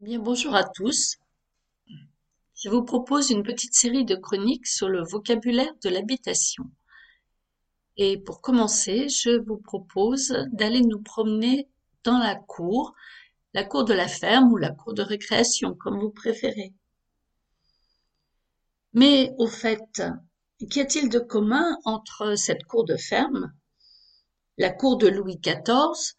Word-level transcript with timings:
Bien, 0.00 0.20
bonjour 0.20 0.54
à 0.54 0.62
tous. 0.62 1.16
Je 2.54 2.68
vous 2.68 2.84
propose 2.84 3.30
une 3.30 3.42
petite 3.42 3.74
série 3.74 4.04
de 4.04 4.14
chroniques 4.14 4.68
sur 4.68 4.88
le 4.88 5.02
vocabulaire 5.02 5.74
de 5.82 5.88
l'habitation. 5.88 6.70
Et 7.96 8.16
pour 8.16 8.40
commencer, 8.40 9.08
je 9.08 9.40
vous 9.44 9.56
propose 9.56 10.32
d'aller 10.52 10.82
nous 10.82 11.02
promener 11.02 11.68
dans 12.04 12.18
la 12.18 12.36
cour, 12.36 12.94
la 13.54 13.64
cour 13.64 13.84
de 13.84 13.92
la 13.92 14.06
ferme 14.06 14.52
ou 14.52 14.56
la 14.56 14.70
cour 14.70 14.94
de 14.94 15.02
récréation, 15.02 15.74
comme 15.74 15.98
vous 15.98 16.12
préférez. 16.12 16.72
Mais 18.92 19.34
au 19.38 19.48
fait, 19.48 20.00
qu'y 20.70 20.78
a-t-il 20.78 21.08
de 21.08 21.18
commun 21.18 21.76
entre 21.84 22.36
cette 22.36 22.62
cour 22.62 22.84
de 22.84 22.96
ferme, 22.96 23.52
la 24.58 24.70
cour 24.70 24.96
de 24.96 25.08
Louis 25.08 25.40
XIV 25.42 26.14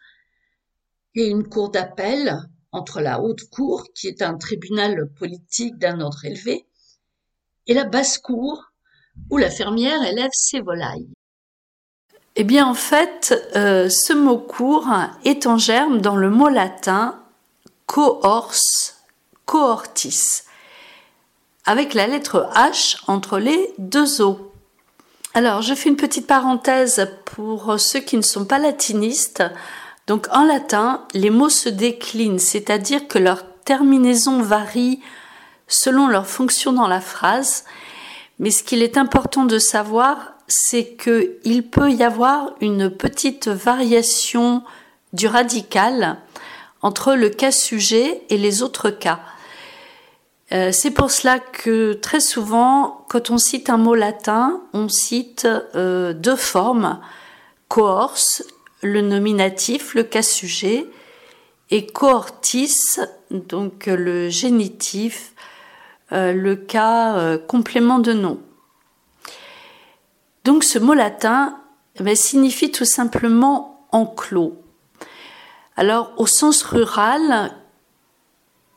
et 1.15 1.27
une 1.27 1.47
cour 1.47 1.71
d'appel 1.71 2.49
entre 2.71 3.01
la 3.01 3.21
haute 3.21 3.49
cour, 3.49 3.85
qui 3.95 4.07
est 4.07 4.21
un 4.21 4.35
tribunal 4.35 5.09
politique 5.17 5.77
d'un 5.77 6.01
ordre 6.01 6.25
élevé, 6.25 6.65
et 7.67 7.73
la 7.73 7.85
basse 7.85 8.17
cour, 8.17 8.71
où 9.29 9.37
la 9.37 9.49
fermière 9.49 10.03
élève 10.03 10.31
ses 10.33 10.61
volailles. 10.61 11.09
Eh 12.35 12.43
bien, 12.43 12.65
en 12.65 12.73
fait, 12.73 13.35
euh, 13.55 13.89
ce 13.89 14.13
mot 14.13 14.37
cour 14.37 14.87
est 15.25 15.45
en 15.45 15.57
germe 15.57 15.99
dans 15.99 16.15
le 16.15 16.29
mot 16.29 16.47
latin 16.47 17.19
cohors, 17.85 18.53
cohortis, 19.45 20.43
avec 21.65 21.93
la 21.93 22.07
lettre 22.07 22.49
H 22.53 23.01
entre 23.07 23.39
les 23.39 23.73
deux 23.77 24.21
O. 24.21 24.53
Alors, 25.33 25.61
je 25.61 25.73
fais 25.73 25.89
une 25.89 25.95
petite 25.95 26.27
parenthèse 26.27 27.07
pour 27.25 27.79
ceux 27.79 27.99
qui 27.99 28.15
ne 28.15 28.21
sont 28.21 28.45
pas 28.45 28.59
latinistes. 28.59 29.43
Donc 30.09 30.25
en 30.31 30.43
latin, 30.43 31.03
les 31.13 31.29
mots 31.29 31.49
se 31.49 31.69
déclinent, 31.69 32.39
c'est-à-dire 32.39 33.07
que 33.07 33.19
leur 33.19 33.43
terminaison 33.63 34.41
varie 34.41 35.01
selon 35.67 36.07
leur 36.07 36.25
fonction 36.25 36.73
dans 36.73 36.87
la 36.87 36.99
phrase. 36.99 37.63
Mais 38.39 38.49
ce 38.49 38.63
qu'il 38.63 38.81
est 38.81 38.97
important 38.97 39.45
de 39.45 39.59
savoir, 39.59 40.33
c'est 40.47 40.95
qu'il 40.95 41.69
peut 41.69 41.91
y 41.91 42.01
avoir 42.01 42.55
une 42.59 42.89
petite 42.89 43.49
variation 43.49 44.63
du 45.13 45.27
radical 45.27 46.17
entre 46.81 47.13
le 47.13 47.29
cas 47.29 47.51
sujet 47.51 48.23
et 48.31 48.37
les 48.37 48.63
autres 48.63 48.89
cas. 48.89 49.19
Euh, 50.51 50.71
c'est 50.71 50.89
pour 50.89 51.11
cela 51.11 51.37
que 51.37 51.93
très 51.93 52.19
souvent, 52.19 53.05
quand 53.09 53.29
on 53.29 53.37
cite 53.37 53.69
un 53.69 53.77
mot 53.77 53.93
latin, 53.93 54.59
on 54.73 54.89
cite 54.89 55.47
euh, 55.75 56.13
deux 56.13 56.35
formes, 56.35 56.99
cohors 57.67 58.17
le 58.81 59.01
nominatif, 59.01 59.93
le 59.93 60.03
cas 60.03 60.21
sujet, 60.21 60.85
et 61.71 61.85
cohortis, 61.85 62.97
donc 63.29 63.85
le 63.85 64.29
génitif, 64.29 65.33
euh, 66.11 66.33
le 66.33 66.55
cas 66.55 67.15
euh, 67.17 67.37
complément 67.37 67.99
de 67.99 68.13
nom. 68.13 68.39
Donc 70.43 70.63
ce 70.63 70.79
mot 70.79 70.93
latin 70.93 71.59
eh 72.03 72.15
signifie 72.15 72.71
tout 72.71 72.85
simplement 72.85 73.85
enclos. 73.91 74.55
Alors 75.75 76.11
au 76.17 76.25
sens 76.25 76.63
rural, 76.63 77.51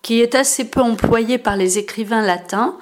qui 0.03 0.21
est 0.21 0.35
assez 0.35 0.69
peu 0.69 0.81
employé 0.81 1.39
par 1.39 1.57
les 1.57 1.79
écrivains 1.79 2.23
latins, 2.23 2.77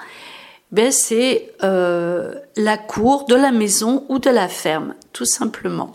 ben 0.73 0.91
c'est 0.91 1.53
euh, 1.63 2.35
la 2.57 2.79
cour 2.79 3.27
de 3.27 3.35
la 3.35 3.53
maison 3.53 4.05
ou 4.09 4.19
de 4.19 4.31
la 4.31 4.49
ferme, 4.49 4.95
tout 5.13 5.25
simplement. 5.25 5.95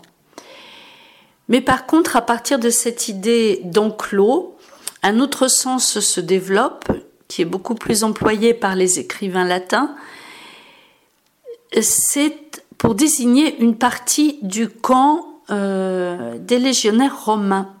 Mais 1.48 1.60
par 1.60 1.86
contre, 1.86 2.16
à 2.16 2.22
partir 2.22 2.58
de 2.58 2.70
cette 2.70 3.08
idée 3.08 3.60
d'enclos, 3.64 4.56
un 5.02 5.20
autre 5.20 5.48
sens 5.48 6.00
se 6.00 6.20
développe, 6.20 6.84
qui 7.28 7.42
est 7.42 7.46
beaucoup 7.46 7.74
plus 7.74 8.04
employé 8.04 8.54
par 8.54 8.74
les 8.74 8.98
écrivains 8.98 9.44
latins. 9.44 9.94
C'est 11.80 12.36
pour 12.78 12.94
désigner 12.94 13.56
une 13.58 13.76
partie 13.76 14.38
du 14.42 14.68
camp 14.68 15.26
euh, 15.50 16.38
des 16.38 16.58
légionnaires 16.58 17.24
romains. 17.24 17.72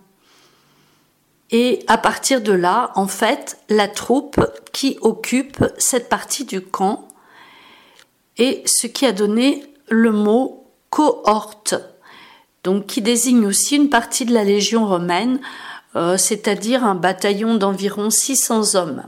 Et 1.50 1.84
à 1.86 1.98
partir 1.98 2.40
de 2.40 2.52
là, 2.52 2.90
en 2.94 3.06
fait, 3.06 3.58
la 3.68 3.88
troupe 3.88 4.40
qui 4.72 4.98
occupe 5.00 5.64
cette 5.78 6.08
partie 6.08 6.44
du 6.44 6.60
camp 6.60 7.08
et 8.36 8.62
ce 8.66 8.86
qui 8.86 9.06
a 9.06 9.12
donné 9.12 9.64
le 9.88 10.10
mot 10.10 10.64
cohorte 10.90 11.74
donc 12.66 12.86
qui 12.86 13.00
désigne 13.00 13.46
aussi 13.46 13.76
une 13.76 13.90
partie 13.90 14.24
de 14.24 14.34
la 14.34 14.42
Légion 14.42 14.88
romaine, 14.88 15.38
euh, 15.94 16.16
c'est-à-dire 16.16 16.84
un 16.84 16.96
bataillon 16.96 17.54
d'environ 17.54 18.10
600 18.10 18.74
hommes. 18.74 19.04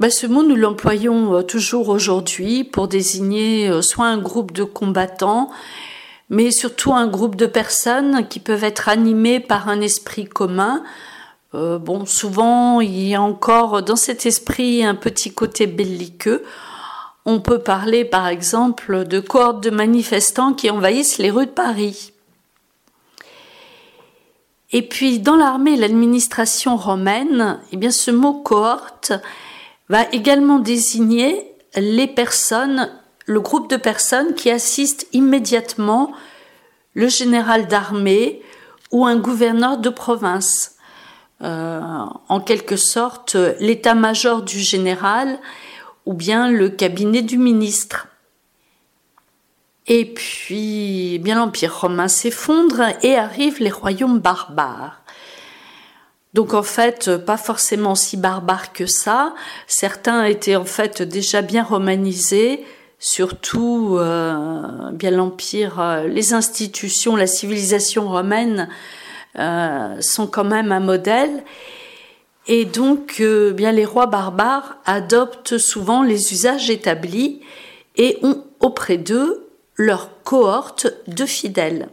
Ben, 0.00 0.10
ce 0.10 0.26
mot, 0.26 0.42
nous 0.42 0.56
l'employons 0.56 1.36
euh, 1.36 1.42
toujours 1.42 1.88
aujourd'hui 1.90 2.64
pour 2.64 2.88
désigner 2.88 3.68
euh, 3.68 3.80
soit 3.80 4.06
un 4.06 4.18
groupe 4.18 4.50
de 4.50 4.64
combattants, 4.64 5.50
mais 6.30 6.50
surtout 6.50 6.92
un 6.92 7.06
groupe 7.06 7.36
de 7.36 7.46
personnes 7.46 8.26
qui 8.26 8.40
peuvent 8.40 8.64
être 8.64 8.88
animées 8.88 9.38
par 9.38 9.68
un 9.68 9.80
esprit 9.80 10.24
commun. 10.24 10.82
bon, 11.52 12.06
souvent, 12.06 12.80
il 12.80 13.06
y 13.06 13.14
a 13.14 13.22
encore 13.22 13.84
dans 13.84 13.94
cet 13.94 14.26
esprit 14.26 14.84
un 14.84 14.96
petit 14.96 15.32
côté 15.32 15.68
belliqueux. 15.68 16.42
On 17.26 17.40
peut 17.40 17.60
parler 17.60 18.04
par 18.04 18.28
exemple 18.28 19.04
de 19.04 19.20
cohortes 19.20 19.62
de 19.62 19.70
manifestants 19.70 20.52
qui 20.52 20.70
envahissent 20.70 21.18
les 21.18 21.30
rues 21.30 21.46
de 21.46 21.50
Paris. 21.50 22.12
Et 24.72 24.82
puis 24.82 25.20
dans 25.20 25.36
l'armée 25.36 25.74
et 25.74 25.76
l'administration 25.76 26.76
romaine, 26.76 27.60
eh 27.72 27.76
bien 27.76 27.90
ce 27.90 28.10
mot 28.10 28.34
cohorte 28.34 29.12
va 29.88 30.02
également 30.12 30.58
désigner 30.58 31.50
les 31.76 32.06
personnes, 32.06 32.90
le 33.26 33.40
groupe 33.40 33.70
de 33.70 33.76
personnes 33.76 34.34
qui 34.34 34.50
assistent 34.50 35.06
immédiatement 35.12 36.12
le 36.94 37.08
général 37.08 37.68
d'armée 37.68 38.42
ou 38.90 39.06
un 39.06 39.16
gouverneur 39.16 39.78
de 39.78 39.88
province. 39.88 40.72
Euh, 41.42 41.80
en 42.28 42.40
quelque 42.40 42.76
sorte, 42.76 43.36
l'état-major 43.60 44.42
du 44.42 44.58
général 44.58 45.38
ou 46.06 46.14
bien 46.14 46.50
le 46.50 46.68
cabinet 46.68 47.22
du 47.22 47.38
ministre. 47.38 48.08
Et 49.86 50.06
puis, 50.06 51.18
bien 51.22 51.36
l'Empire 51.36 51.80
romain 51.80 52.08
s'effondre 52.08 52.82
et 53.02 53.16
arrivent 53.16 53.60
les 53.60 53.70
royaumes 53.70 54.18
barbares. 54.18 55.02
Donc 56.32 56.52
en 56.52 56.64
fait, 56.64 57.16
pas 57.18 57.36
forcément 57.36 57.94
si 57.94 58.16
barbares 58.16 58.72
que 58.72 58.86
ça. 58.86 59.34
Certains 59.68 60.24
étaient 60.24 60.56
en 60.56 60.64
fait 60.64 61.00
déjà 61.00 61.42
bien 61.42 61.62
romanisés, 61.62 62.64
surtout 62.98 63.96
euh, 63.98 64.90
bien 64.92 65.12
l'empire, 65.12 65.78
euh, 65.78 66.08
les 66.08 66.32
institutions, 66.32 67.14
la 67.14 67.28
civilisation 67.28 68.08
romaine 68.08 68.68
euh, 69.38 70.00
sont 70.00 70.26
quand 70.26 70.44
même 70.44 70.72
un 70.72 70.80
modèle. 70.80 71.44
Et 72.46 72.64
donc, 72.64 73.16
euh, 73.20 73.52
bien 73.52 73.72
les 73.72 73.86
rois 73.86 74.06
barbares 74.06 74.76
adoptent 74.84 75.58
souvent 75.58 76.02
les 76.02 76.32
usages 76.32 76.70
établis 76.70 77.40
et 77.96 78.18
ont 78.22 78.44
auprès 78.60 78.98
d'eux 78.98 79.48
leur 79.76 80.22
cohorte 80.22 80.88
de 81.06 81.24
fidèles. 81.24 81.88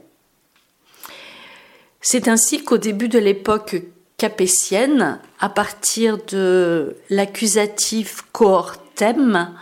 C'est 2.02 2.28
ainsi 2.28 2.64
qu'au 2.64 2.78
début 2.78 3.08
de 3.08 3.20
l'époque 3.20 3.82
capétienne, 4.18 5.20
à 5.40 5.50
partir 5.50 6.18
de 6.26 6.96
l'accusatif 7.10 8.24
cohortem, 8.32 9.56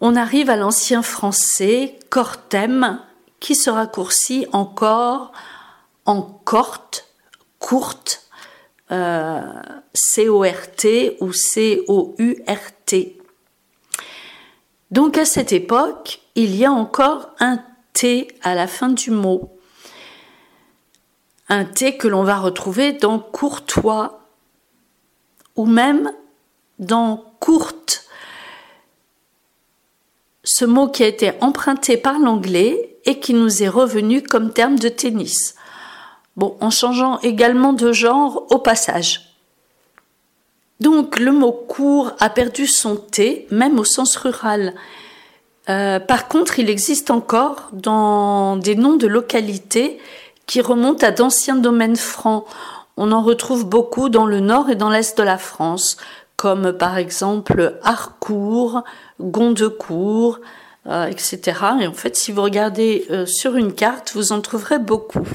on 0.00 0.16
arrive 0.16 0.50
à 0.50 0.56
l'ancien 0.56 1.02
français 1.02 1.98
cortem 2.10 3.00
qui 3.40 3.54
se 3.54 3.70
raccourcit 3.70 4.46
encore 4.52 5.32
en 6.04 6.22
corte, 6.22 7.06
courte, 7.58 8.23
C-O-R-T 8.90 11.16
ou 11.20 11.32
C-O-U-R-T. 11.32 13.18
Donc 14.90 15.18
à 15.18 15.24
cette 15.24 15.52
époque, 15.52 16.20
il 16.34 16.54
y 16.54 16.64
a 16.64 16.72
encore 16.72 17.30
un 17.40 17.60
T 17.92 18.28
à 18.42 18.54
la 18.54 18.66
fin 18.66 18.88
du 18.88 19.10
mot. 19.10 19.56
Un 21.48 21.64
T 21.64 21.96
que 21.96 22.08
l'on 22.08 22.24
va 22.24 22.38
retrouver 22.38 22.92
dans 22.92 23.18
courtois 23.18 24.20
ou 25.56 25.66
même 25.66 26.12
dans 26.78 27.32
courte. 27.40 28.06
Ce 30.42 30.64
mot 30.64 30.88
qui 30.88 31.02
a 31.02 31.06
été 31.06 31.32
emprunté 31.40 31.96
par 31.96 32.18
l'anglais 32.18 32.96
et 33.04 33.20
qui 33.20 33.34
nous 33.34 33.62
est 33.62 33.68
revenu 33.68 34.22
comme 34.22 34.52
terme 34.52 34.78
de 34.78 34.88
tennis. 34.88 35.54
Bon, 36.36 36.56
en 36.60 36.70
changeant 36.70 37.20
également 37.20 37.72
de 37.72 37.92
genre 37.92 38.44
au 38.50 38.58
passage. 38.58 39.34
Donc 40.80 41.18
le 41.18 41.32
mot 41.32 41.52
court 41.52 42.12
a 42.18 42.28
perdu 42.28 42.66
son 42.66 42.96
T, 42.96 43.46
même 43.50 43.78
au 43.78 43.84
sens 43.84 44.16
rural. 44.16 44.74
Euh, 45.68 46.00
par 46.00 46.28
contre, 46.28 46.58
il 46.58 46.68
existe 46.68 47.10
encore 47.10 47.70
dans 47.72 48.56
des 48.56 48.74
noms 48.74 48.96
de 48.96 49.06
localités 49.06 49.98
qui 50.46 50.60
remontent 50.60 51.06
à 51.06 51.10
d'anciens 51.10 51.56
domaines 51.56 51.96
francs. 51.96 52.44
on 52.96 53.12
en 53.12 53.22
retrouve 53.22 53.64
beaucoup 53.66 54.08
dans 54.08 54.26
le 54.26 54.40
nord 54.40 54.68
et 54.70 54.76
dans 54.76 54.90
l'est 54.90 55.16
de 55.16 55.22
la 55.22 55.38
France, 55.38 55.96
comme 56.36 56.72
par 56.72 56.98
exemple 56.98 57.78
Harcourt, 57.82 58.82
Gondecourt, 59.20 60.40
euh, 60.86 61.06
etc. 61.06 61.40
Et 61.80 61.86
en 61.86 61.94
fait, 61.94 62.16
si 62.16 62.30
vous 62.30 62.42
regardez 62.42 63.06
euh, 63.10 63.24
sur 63.24 63.56
une 63.56 63.72
carte, 63.72 64.12
vous 64.14 64.32
en 64.32 64.40
trouverez 64.40 64.78
beaucoup. 64.78 65.26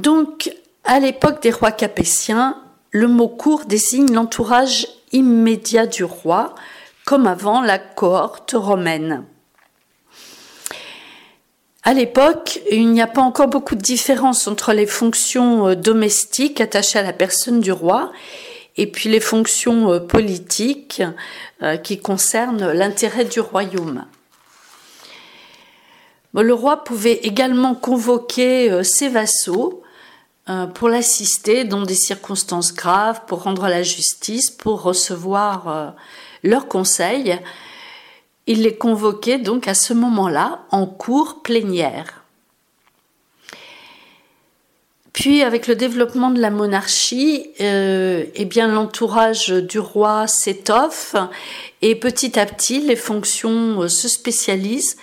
Donc, 0.00 0.50
à 0.84 0.98
l'époque 0.98 1.42
des 1.42 1.50
rois 1.50 1.72
capétiens, 1.72 2.56
le 2.90 3.06
mot 3.06 3.28
cour 3.28 3.66
désigne 3.66 4.14
l'entourage 4.14 4.86
immédiat 5.12 5.86
du 5.86 6.04
roi, 6.04 6.54
comme 7.04 7.26
avant 7.26 7.60
la 7.60 7.78
cohorte 7.78 8.52
romaine. 8.56 9.26
À 11.82 11.92
l'époque, 11.92 12.60
il 12.70 12.90
n'y 12.92 13.02
a 13.02 13.06
pas 13.06 13.20
encore 13.20 13.48
beaucoup 13.48 13.74
de 13.74 13.82
différence 13.82 14.48
entre 14.48 14.72
les 14.72 14.86
fonctions 14.86 15.68
euh, 15.68 15.74
domestiques 15.74 16.62
attachées 16.62 16.98
à 16.98 17.02
la 17.02 17.12
personne 17.12 17.60
du 17.60 17.72
roi 17.72 18.10
et 18.78 18.86
puis 18.86 19.10
les 19.10 19.20
fonctions 19.20 19.92
euh, 19.92 20.00
politiques 20.00 21.02
euh, 21.62 21.76
qui 21.76 21.98
concernent 21.98 22.72
l'intérêt 22.72 23.26
du 23.26 23.40
royaume. 23.40 24.06
Le 26.32 26.54
roi 26.54 26.84
pouvait 26.84 27.20
également 27.22 27.74
convoquer 27.74 28.84
ses 28.84 29.08
vassaux 29.08 29.82
pour 30.74 30.88
l'assister 30.88 31.64
dans 31.64 31.82
des 31.82 31.94
circonstances 31.94 32.74
graves, 32.74 33.22
pour 33.26 33.42
rendre 33.42 33.68
la 33.68 33.82
justice, 33.82 34.50
pour 34.50 34.82
recevoir 34.82 35.94
leurs 36.42 36.68
conseils 36.68 37.38
il 38.50 38.62
les 38.62 38.74
convoquait 38.74 39.38
donc 39.38 39.68
à 39.68 39.74
ce 39.74 39.94
moment-là 39.94 40.62
en 40.72 40.84
cour 40.84 41.40
plénière. 41.42 42.24
Puis, 45.12 45.42
avec 45.42 45.68
le 45.68 45.76
développement 45.76 46.30
de 46.30 46.40
la 46.40 46.50
monarchie, 46.50 47.50
euh, 47.60 48.24
eh 48.34 48.44
bien 48.44 48.66
l'entourage 48.66 49.48
du 49.48 49.78
roi 49.78 50.26
s'étoffe 50.26 51.14
et 51.80 51.94
petit 51.94 52.38
à 52.40 52.46
petit 52.46 52.80
les 52.80 52.96
fonctions 52.96 53.82
euh, 53.82 53.88
se 53.88 54.08
spécialisent 54.08 54.96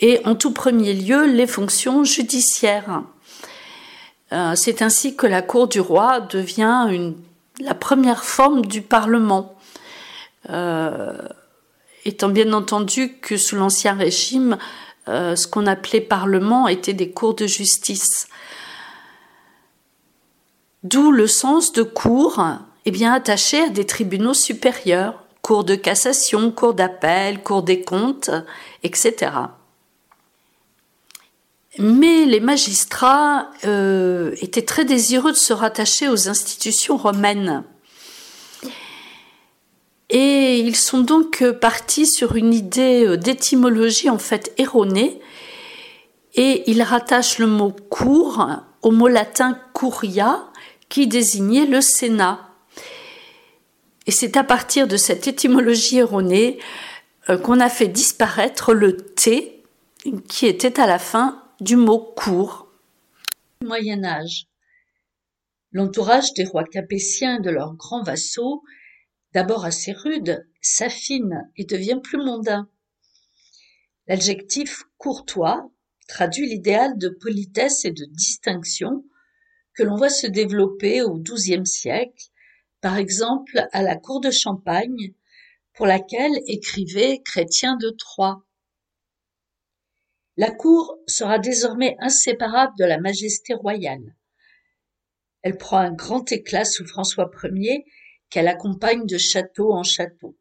et 0.00 0.20
en 0.24 0.34
tout 0.34 0.52
premier 0.52 0.92
lieu 0.92 1.26
les 1.26 1.46
fonctions 1.46 2.02
judiciaires. 2.02 3.02
Euh, 4.32 4.54
c'est 4.56 4.82
ainsi 4.82 5.14
que 5.14 5.26
la 5.26 5.42
cour 5.42 5.68
du 5.68 5.80
roi 5.80 6.20
devient 6.20 7.12
la 7.60 7.74
première 7.74 8.24
forme 8.24 8.64
du 8.64 8.82
Parlement 8.82 9.56
étant 12.04 12.28
bien 12.28 12.52
entendu 12.52 13.14
que 13.20 13.36
sous 13.36 13.56
l'Ancien 13.56 13.94
Régime, 13.94 14.58
euh, 15.08 15.36
ce 15.36 15.46
qu'on 15.46 15.66
appelait 15.66 16.00
Parlement 16.00 16.68
était 16.68 16.94
des 16.94 17.10
cours 17.10 17.34
de 17.34 17.46
justice. 17.46 18.28
D'où 20.82 21.12
le 21.12 21.26
sens 21.26 21.72
de 21.72 21.82
cours 21.82 22.42
eh 22.84 22.90
bien, 22.90 23.12
attaché 23.12 23.62
à 23.62 23.68
des 23.68 23.86
tribunaux 23.86 24.34
supérieurs, 24.34 25.22
cours 25.40 25.62
de 25.62 25.76
cassation, 25.76 26.50
cours 26.50 26.74
d'appel, 26.74 27.40
cours 27.42 27.62
des 27.62 27.82
comptes, 27.82 28.30
etc. 28.82 29.30
Mais 31.78 32.26
les 32.26 32.40
magistrats 32.40 33.50
euh, 33.64 34.34
étaient 34.42 34.62
très 34.62 34.84
désireux 34.84 35.32
de 35.32 35.36
se 35.36 35.54
rattacher 35.54 36.08
aux 36.08 36.28
institutions 36.28 36.98
romaines. 36.98 37.64
Et 40.10 40.58
ils 40.58 40.76
sont 40.76 41.00
donc 41.00 41.40
euh, 41.40 41.54
partis 41.54 42.06
sur 42.06 42.36
une 42.36 42.52
idée 42.52 43.06
euh, 43.06 43.16
d'étymologie 43.16 44.10
en 44.10 44.18
fait 44.18 44.52
erronée 44.58 45.18
et 46.34 46.70
ils 46.70 46.82
rattachent 46.82 47.38
le 47.38 47.46
mot 47.46 47.74
cour 47.88 48.46
au 48.82 48.90
mot 48.90 49.08
latin 49.08 49.58
curia 49.74 50.44
qui 50.90 51.06
désignait 51.06 51.64
le 51.64 51.80
Sénat. 51.80 52.50
Et 54.06 54.10
c'est 54.10 54.36
à 54.36 54.44
partir 54.44 54.86
de 54.86 54.98
cette 54.98 55.26
étymologie 55.26 55.98
erronée 55.98 56.58
qu'on 57.44 57.60
a 57.60 57.68
fait 57.68 57.86
disparaître 57.86 58.74
le 58.74 58.96
T 58.96 59.62
qui 60.28 60.46
était 60.46 60.80
à 60.80 60.86
la 60.86 60.98
fin 60.98 61.42
du 61.62 61.76
mot 61.76 62.12
cour. 62.16 62.68
Moyen 63.62 64.02
Âge. 64.02 64.48
L'entourage 65.70 66.32
des 66.34 66.44
rois 66.44 66.64
capétiens 66.64 67.38
et 67.38 67.40
de 67.40 67.50
leurs 67.50 67.74
grands 67.74 68.02
vassaux 68.02 68.64
d'abord 69.32 69.64
assez 69.64 69.92
rude, 69.92 70.44
s'affine 70.60 71.48
et 71.56 71.64
devient 71.64 72.00
plus 72.02 72.18
mondain. 72.18 72.68
L'adjectif 74.08 74.82
courtois 74.98 75.70
traduit 76.08 76.48
l'idéal 76.48 76.98
de 76.98 77.08
politesse 77.08 77.84
et 77.84 77.92
de 77.92 78.04
distinction 78.06 79.04
que 79.74 79.84
l'on 79.84 79.96
voit 79.96 80.10
se 80.10 80.26
développer 80.26 81.00
au 81.00 81.16
XIIe 81.16 81.64
siècle, 81.64 82.26
par 82.80 82.98
exemple 82.98 83.68
à 83.70 83.82
la 83.82 83.94
cour 83.94 84.20
de 84.20 84.32
Champagne, 84.32 85.14
pour 85.74 85.86
laquelle 85.86 86.40
écrivait 86.48 87.22
Chrétien 87.24 87.76
de 87.76 87.90
Troyes. 87.90 88.42
La 90.38 90.50
cour 90.50 90.98
sera 91.06 91.38
désormais 91.38 91.96
inséparable 92.00 92.72
de 92.78 92.84
la 92.84 92.98
majesté 92.98 93.52
royale. 93.52 94.16
Elle 95.42 95.58
prend 95.58 95.78
un 95.78 95.92
grand 95.92 96.30
éclat 96.32 96.64
sous 96.64 96.86
François 96.86 97.30
Ier 97.44 97.84
qu'elle 98.30 98.48
accompagne 98.48 99.04
de 99.06 99.18
château 99.18 99.74
en 99.74 99.82
château. 99.82 100.38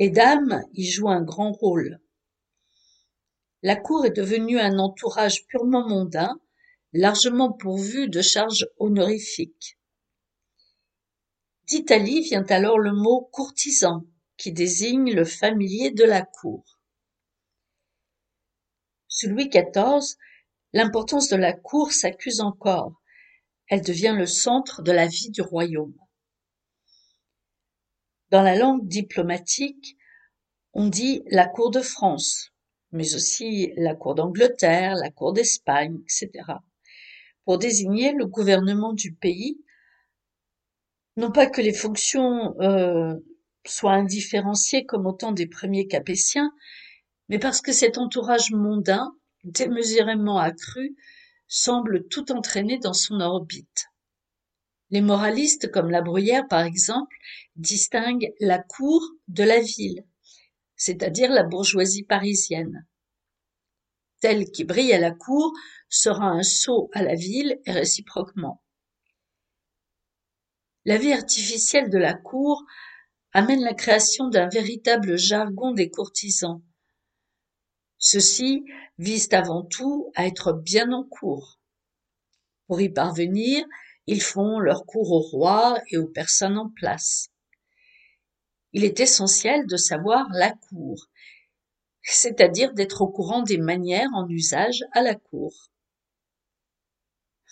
Les 0.00 0.10
dames 0.10 0.64
y 0.72 0.84
jouent 0.90 1.10
un 1.10 1.22
grand 1.22 1.52
rôle. 1.52 2.00
La 3.62 3.76
cour 3.76 4.04
est 4.04 4.16
devenue 4.16 4.58
un 4.58 4.78
entourage 4.78 5.46
purement 5.46 5.86
mondain, 5.86 6.40
largement 6.92 7.52
pourvu 7.52 8.08
de 8.08 8.22
charges 8.22 8.66
honorifiques. 8.78 9.78
D'Italie 11.68 12.22
vient 12.22 12.46
alors 12.48 12.80
le 12.80 12.92
mot 12.92 13.28
courtisan, 13.30 14.06
qui 14.36 14.50
désigne 14.50 15.14
le 15.14 15.24
familier 15.24 15.92
de 15.92 16.04
la 16.04 16.22
cour. 16.22 16.79
Sous 19.12 19.28
Louis 19.28 19.48
XIV, 19.48 20.16
l'importance 20.72 21.28
de 21.28 21.36
la 21.36 21.52
cour 21.52 21.92
s'accuse 21.92 22.40
encore. 22.40 23.02
Elle 23.66 23.82
devient 23.82 24.14
le 24.16 24.24
centre 24.24 24.82
de 24.82 24.92
la 24.92 25.08
vie 25.08 25.30
du 25.30 25.42
royaume. 25.42 25.96
Dans 28.30 28.42
la 28.42 28.56
langue 28.56 28.86
diplomatique, 28.86 29.96
on 30.74 30.86
dit 30.88 31.22
la 31.26 31.48
cour 31.48 31.72
de 31.72 31.80
France, 31.80 32.52
mais 32.92 33.16
aussi 33.16 33.72
la 33.76 33.96
cour 33.96 34.14
d'Angleterre, 34.14 34.94
la 34.94 35.10
cour 35.10 35.32
d'Espagne, 35.32 35.98
etc., 36.04 36.30
pour 37.44 37.58
désigner 37.58 38.12
le 38.12 38.26
gouvernement 38.26 38.92
du 38.92 39.12
pays. 39.12 39.60
Non 41.16 41.32
pas 41.32 41.46
que 41.46 41.60
les 41.60 41.74
fonctions 41.74 42.54
euh, 42.60 43.16
soient 43.66 43.94
indifférenciées 43.94 44.86
comme 44.86 45.06
au 45.06 45.12
temps 45.12 45.32
des 45.32 45.48
premiers 45.48 45.88
capétiens, 45.88 46.52
mais 47.30 47.38
parce 47.38 47.60
que 47.60 47.72
cet 47.72 47.96
entourage 47.96 48.50
mondain, 48.50 49.16
démesurément 49.44 50.38
accru, 50.38 50.96
semble 51.46 52.08
tout 52.08 52.32
entraîner 52.32 52.78
dans 52.78 52.92
son 52.92 53.20
orbite. 53.20 53.86
Les 54.90 55.00
moralistes, 55.00 55.70
comme 55.70 55.90
La 55.90 56.02
Bruyère 56.02 56.48
par 56.48 56.64
exemple, 56.64 57.16
distinguent 57.54 58.34
la 58.40 58.58
cour 58.58 59.00
de 59.28 59.44
la 59.44 59.60
ville, 59.60 60.04
c'est-à-dire 60.74 61.30
la 61.30 61.44
bourgeoisie 61.44 62.02
parisienne. 62.02 62.84
Tel 64.20 64.50
qui 64.50 64.64
brille 64.64 64.92
à 64.92 64.98
la 64.98 65.12
cour 65.12 65.52
sera 65.88 66.26
un 66.26 66.42
sot 66.42 66.90
à 66.94 67.02
la 67.04 67.14
ville 67.14 67.60
et 67.64 67.70
réciproquement. 67.70 68.60
La 70.84 70.98
vie 70.98 71.12
artificielle 71.12 71.90
de 71.90 71.98
la 71.98 72.14
cour 72.14 72.64
amène 73.32 73.62
la 73.62 73.74
création 73.74 74.28
d'un 74.28 74.48
véritable 74.48 75.16
jargon 75.16 75.70
des 75.70 75.90
courtisans. 75.90 76.60
Ceux-ci 78.02 78.64
visent 78.98 79.28
avant 79.32 79.62
tout 79.62 80.10
à 80.16 80.26
être 80.26 80.54
bien 80.54 80.90
en 80.90 81.04
cour. 81.04 81.60
Pour 82.66 82.80
y 82.80 82.88
parvenir, 82.88 83.64
ils 84.06 84.22
font 84.22 84.58
leur 84.58 84.86
cour 84.86 85.12
au 85.12 85.20
roi 85.20 85.78
et 85.90 85.98
aux 85.98 86.08
personnes 86.08 86.56
en 86.56 86.70
place. 86.70 87.28
Il 88.72 88.84
est 88.84 89.00
essentiel 89.00 89.66
de 89.66 89.76
savoir 89.76 90.28
la 90.32 90.52
cour, 90.52 91.08
c'est-à-dire 92.02 92.72
d'être 92.72 93.02
au 93.02 93.08
courant 93.08 93.42
des 93.42 93.58
manières 93.58 94.08
en 94.14 94.26
usage 94.28 94.82
à 94.92 95.02
la 95.02 95.14
cour. 95.14 95.52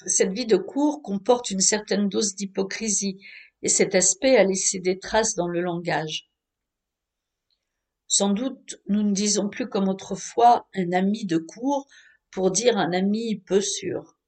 Cette 0.07 0.33
vie 0.33 0.47
de 0.47 0.57
cour 0.57 1.03
comporte 1.03 1.51
une 1.51 1.61
certaine 1.61 2.09
dose 2.09 2.35
d'hypocrisie, 2.35 3.19
et 3.63 3.69
cet 3.69 3.95
aspect 3.95 4.37
a 4.37 4.45
laissé 4.45 4.79
des 4.79 4.99
traces 4.99 5.35
dans 5.35 5.49
le 5.49 5.61
langage. 5.61 6.28
Sans 8.09 8.31
doute 8.31 8.81
nous 8.89 9.05
ne 9.05 9.13
disons 9.13 9.49
plus 9.49 9.69
comme 9.69 9.89
autrefois 9.89 10.67
un 10.75 10.93
ami 10.93 11.25
de 11.25 11.39
cour 11.39 11.87
pour 12.33 12.51
dire 12.51 12.77
un 12.77 12.93
ami 12.93 13.37
peu 13.47 13.61
sûr 13.61 14.19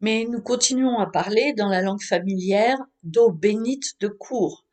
mais 0.00 0.24
nous 0.24 0.40
continuons 0.40 0.98
à 0.98 1.06
parler 1.06 1.52
dans 1.52 1.68
la 1.68 1.82
langue 1.82 2.02
familière 2.02 2.78
d'eau 3.02 3.30
bénite 3.30 4.00
de 4.00 4.08
cour, 4.08 4.66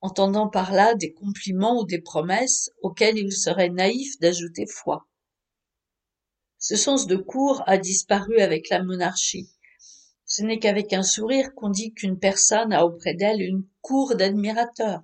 entendant 0.00 0.48
par 0.48 0.72
là 0.72 0.94
des 0.94 1.12
compliments 1.12 1.80
ou 1.80 1.84
des 1.84 2.00
promesses 2.00 2.70
auxquels 2.80 3.18
il 3.18 3.32
serait 3.32 3.70
naïf 3.70 4.18
d'ajouter 4.20 4.66
foi. 4.66 5.08
Ce 6.58 6.76
sens 6.76 7.08
de 7.08 7.16
cour 7.16 7.64
a 7.66 7.76
disparu 7.76 8.38
avec 8.38 8.68
la 8.68 8.84
monarchie. 8.84 9.50
Ce 10.24 10.44
n'est 10.44 10.60
qu'avec 10.60 10.92
un 10.92 11.02
sourire 11.02 11.54
qu'on 11.56 11.68
dit 11.68 11.92
qu'une 11.92 12.18
personne 12.18 12.72
a 12.72 12.86
auprès 12.86 13.14
d'elle 13.14 13.42
une 13.42 13.66
cour 13.80 14.14
d'admirateurs. 14.14 15.02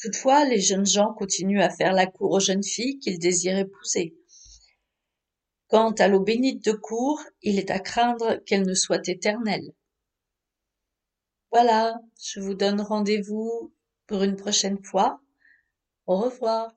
Toutefois, 0.00 0.46
les 0.46 0.60
jeunes 0.60 0.86
gens 0.86 1.12
continuent 1.12 1.60
à 1.60 1.68
faire 1.68 1.92
la 1.92 2.06
cour 2.06 2.32
aux 2.32 2.40
jeunes 2.40 2.64
filles 2.64 2.98
qu'ils 2.98 3.18
désirent 3.18 3.58
épouser. 3.58 4.16
Quant 5.68 5.92
à 5.92 6.08
l'eau 6.08 6.20
bénite 6.20 6.64
de 6.64 6.72
cour, 6.72 7.22
il 7.42 7.58
est 7.58 7.70
à 7.70 7.78
craindre 7.78 8.42
qu'elle 8.46 8.66
ne 8.66 8.74
soit 8.74 9.06
éternelle. 9.08 9.72
Voilà, 11.52 12.00
je 12.20 12.40
vous 12.40 12.54
donne 12.54 12.80
rendez-vous 12.80 13.72
pour 14.06 14.22
une 14.22 14.36
prochaine 14.36 14.82
fois. 14.82 15.20
Au 16.06 16.16
revoir. 16.16 16.72